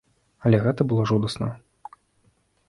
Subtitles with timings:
[0.49, 1.51] Але гэта было жудасна.